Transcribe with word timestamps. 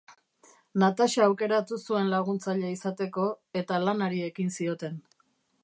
Nataxa 0.83 1.21
aukeratu 1.25 1.77
zuen 1.83 2.09
laguntzaile 2.13 2.73
izateko, 2.77 3.27
eta 3.63 3.81
lanari 3.85 4.25
ekin 4.31 4.51
zioten. 4.57 4.99